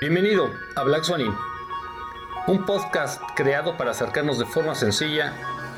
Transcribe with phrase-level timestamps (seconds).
[0.00, 1.30] Bienvenido a Black Swanny,
[2.46, 5.34] un podcast creado para acercarnos de forma sencilla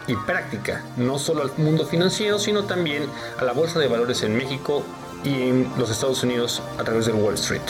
[0.06, 3.08] y práctica, no solo al mundo financiero, sino también
[3.40, 4.84] a la bolsa de valores en México
[5.24, 7.62] y en los Estados Unidos a través de Wall Street.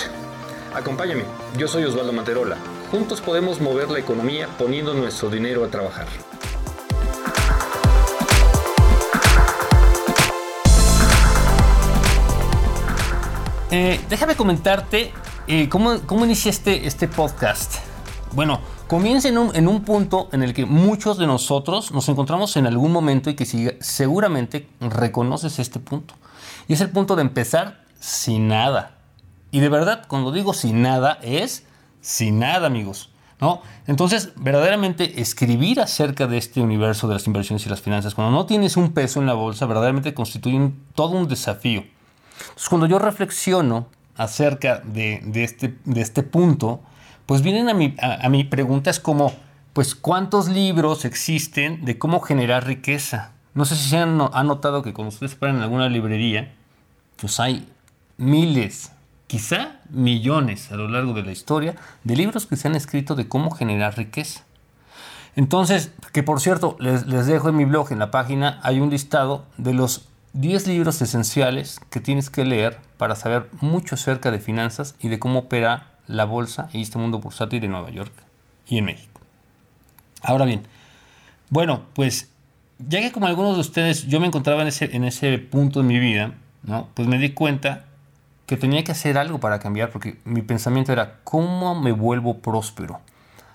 [0.75, 1.25] Acompáñame,
[1.57, 2.59] yo soy Osvaldo Materola.
[2.91, 6.07] Juntos podemos mover la economía poniendo nuestro dinero a trabajar.
[13.71, 15.15] Eh, déjame comentarte
[15.49, 17.77] eh, ¿cómo, ¿cómo, inicia este, podcast.
[18.33, 22.57] Bueno, comienza en un, en un, punto en el que muchos de nosotros nos encontramos
[22.57, 26.15] en algún momento y que seguramente reconoces este punto.
[26.69, 28.99] Y es el punto de empezar sin nada.
[29.51, 31.67] Y de verdad, cuando digo sin nada, es
[32.01, 33.11] sin nada, amigos.
[33.41, 33.63] ¿no?
[33.89, 38.47] Entonces, verdaderamente escribir acerca de este universo de las inversiones y las finanzas, cuando no
[38.47, 41.83] tienes un peso en la bolsa, verdaderamente constituye todo un desafío.
[42.39, 43.89] Entonces, cuando yo reflexiono
[44.23, 46.81] acerca de, este, de este, punto,
[47.27, 49.33] pues vienen a mi, a, preguntas como,
[49.73, 53.33] pues, ¿cuántos libros existen de cómo generar riqueza?
[53.55, 56.53] No sé si se han, notado que cuando ustedes paran en alguna librería,
[57.17, 57.69] pues hay
[58.17, 58.93] miles,
[59.27, 63.29] quizá millones a lo largo de la historia de libros que se han escrito de
[63.29, 64.45] cómo generar riqueza.
[65.35, 68.91] Entonces, que por cierto, les, les dejo en mi blog, en la página, hay un
[68.91, 74.39] listado de los 10 libros esenciales que tienes que leer para saber mucho acerca de
[74.39, 78.13] finanzas y de cómo opera la bolsa y este mundo bursátil de Nueva York
[78.67, 79.21] y en México.
[80.23, 80.63] Ahora bien,
[81.51, 82.31] bueno, pues
[82.79, 85.87] ya que como algunos de ustedes yo me encontraba en ese, en ese punto de
[85.87, 86.33] mi vida,
[86.63, 86.89] ¿no?
[86.95, 87.85] pues me di cuenta
[88.47, 93.01] que tenía que hacer algo para cambiar porque mi pensamiento era, ¿cómo me vuelvo próspero?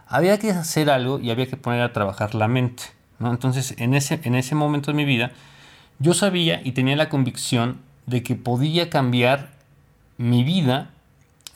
[0.08, 2.84] Había que hacer algo y había que poner a trabajar la mente.
[3.20, 3.32] ¿no?
[3.32, 5.32] Entonces, en ese, en ese momento de mi vida,
[6.00, 9.52] yo sabía y tenía la convicción de que podía cambiar
[10.18, 10.92] mi vida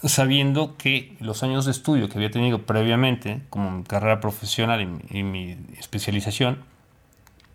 [0.03, 5.57] sabiendo que los años de estudio que había tenido previamente, como carrera profesional y, mi
[5.77, 6.63] especialización,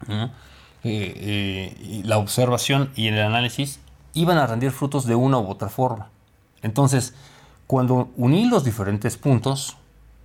[0.09, 0.31] eh,
[0.85, 3.81] eh, la observación y el análisis
[4.15, 6.11] iban a rendir frutos de una u otra forma.
[6.63, 7.15] Entonces,
[7.67, 9.77] cuando uní los diferentes puntos,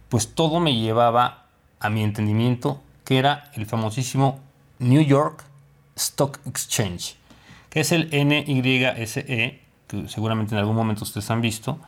[0.09, 1.45] pues todo me llevaba
[1.79, 4.39] a mi entendimiento que era el famosísimo
[4.79, 5.43] New York
[6.01, 7.15] Stock Exchange,
[7.69, 11.79] que es el NYSE, que seguramente en algún momento ustedes han visto.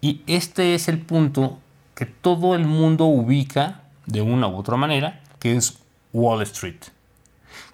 [0.00, 1.60] Y este es el punto
[1.94, 5.78] que todo el mundo ubica de una u otra manera, que es
[6.12, 6.80] Wall Street,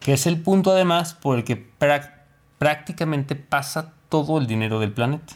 [0.00, 1.56] que es el punto además por el que
[2.59, 5.34] prácticamente pasa todo el dinero del planeta.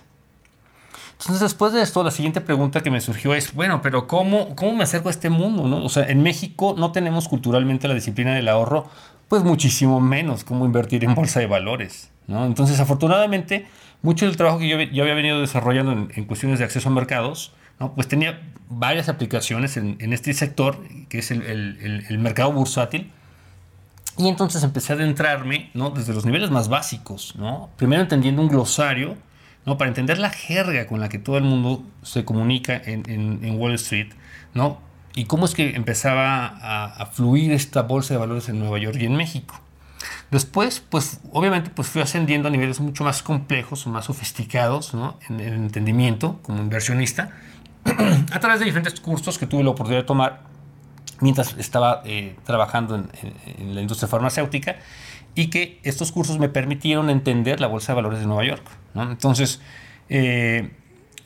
[1.22, 4.72] Entonces, después de esto, la siguiente pregunta que me surgió es, bueno, pero ¿cómo, cómo
[4.72, 5.68] me acerco a este mundo?
[5.68, 5.84] ¿no?
[5.84, 8.88] O sea, en México no tenemos culturalmente la disciplina del ahorro
[9.28, 12.10] pues muchísimo menos cómo invertir en bolsa de valores.
[12.26, 12.44] ¿no?
[12.44, 13.66] Entonces, afortunadamente,
[14.02, 17.52] mucho del trabajo que yo, yo había venido desarrollando en, cuestiones de acceso a mercados,
[17.78, 17.94] ¿no?
[17.94, 23.12] pues tenía varias aplicaciones en, en este sector, que es el, el, el, mercado bursátil.
[24.18, 25.90] Y entonces empecé a adentrarme ¿no?
[25.90, 27.70] desde los niveles más básicos, ¿no?
[27.76, 29.16] primero entendiendo un glosario,
[29.66, 29.78] ¿no?
[29.78, 33.74] para entender la jerga con la que todo el mundo se comunica en, en, Wall
[33.74, 34.08] Street,
[34.54, 34.78] ¿no?
[35.14, 36.46] y cómo es que empezaba
[36.96, 39.60] a, fluir esta bolsa de valores en Nueva York y en México.
[40.30, 45.18] Después, pues obviamente pues fui ascendiendo a niveles mucho más complejos, más sofisticados ¿no?
[45.28, 47.30] en el entendimiento como inversionista,
[48.32, 50.52] a través de diferentes cursos que tuve la oportunidad de tomar
[51.22, 54.76] mientras estaba eh, trabajando en, la industria farmacéutica
[55.34, 58.64] y que estos cursos me permitieron entender la bolsa de valores de Nueva York.
[58.94, 59.60] Entonces,
[60.08, 60.70] eh,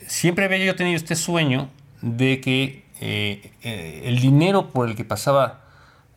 [0.06, 1.70] siempre había yo tenido este sueño
[2.02, 5.62] de que eh, eh, el dinero por el que pasaba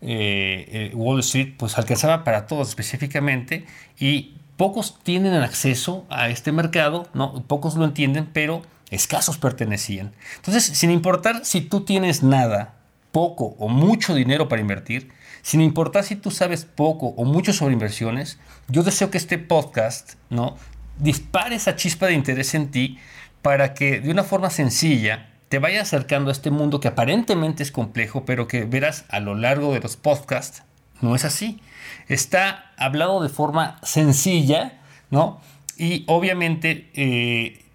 [0.02, 3.66] Wall Street pues alcanzaba para todos específicamente
[4.00, 7.44] y pocos tienen acceso a este mercado, ¿no?
[7.48, 8.62] pocos lo entienden, pero
[8.92, 10.14] escasos pertenecían.
[10.38, 12.79] Entonces, sin importar si tú tienes nada,
[13.20, 15.10] poco o mucho dinero para invertir,
[15.42, 20.14] sin importar si tú sabes poco o mucho sobre inversiones, yo deseo que este podcast
[20.30, 20.56] ¿no?
[20.98, 22.98] dispare esa chispa de interés en ti
[23.42, 27.74] para que de una forma sencilla te vaya acercando a este mundo que aparentemente es
[27.74, 30.64] complejo, pero que verás a lo largo de los podcasts,
[31.02, 31.60] no es así.
[32.08, 34.80] Está hablado de forma sencilla,
[35.12, 35.42] ¿no?
[35.76, 37.66] Y obviamente, eh,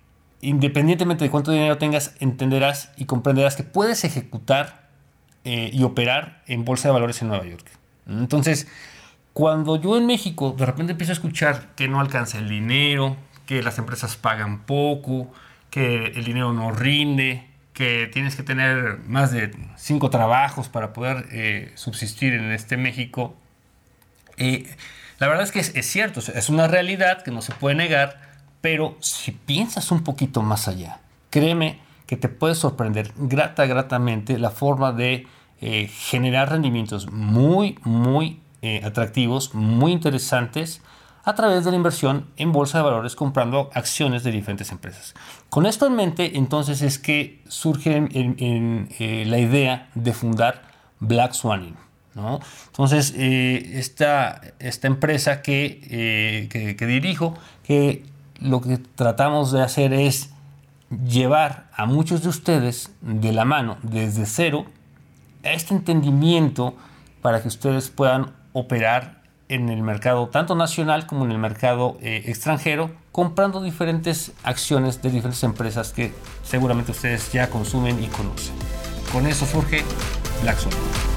[0.40, 4.84] independientemente de cuánto dinero tengas, entenderás y comprenderás que puedes ejecutar
[5.44, 7.67] eh, y operar en bolsa de valores en Nueva York.
[8.06, 8.67] Entonces,
[9.32, 13.62] cuando yo en México de repente empiezo a escuchar que no alcanza el dinero, que
[13.62, 15.32] las empresas pagan poco,
[15.70, 21.26] que el dinero no rinde, que tienes que tener más de cinco trabajos para poder
[21.32, 23.37] eh, subsistir en este México.
[24.37, 24.67] Y
[25.19, 28.20] la verdad es que es, cierto, es una realidad que no se puede negar,
[28.61, 31.00] pero si piensas un poquito más allá,
[31.31, 31.81] créeme
[32.14, 35.26] que te puede sorprender grata, gratamente la forma de
[35.61, 40.81] eh, generar rendimientos muy, muy eh, atractivos, muy interesantes
[41.25, 45.14] a través de la inversión en bolsa de valores comprando acciones de diferentes empresas.
[45.50, 50.62] Con esto en mente, entonces es que surge eh, la idea de fundar
[51.00, 51.76] Black Swan.
[52.14, 52.38] ¿no?
[52.66, 57.34] Entonces, esta, esta, empresa que, que, que dirijo,
[57.64, 58.05] que
[58.38, 60.34] lo que tratamos de hacer es
[61.06, 64.67] llevar a muchos de ustedes de la mano desde cero
[65.43, 66.75] este entendimiento
[67.23, 72.23] para que ustedes puedan operar en el mercado tanto nacional como en el mercado eh,
[72.26, 76.12] extranjero comprando diferentes acciones de diferentes empresas que
[76.43, 78.55] seguramente ustedes ya consumen y conocen.
[79.12, 79.85] Con eso surge
[80.43, 81.13] Blackstone.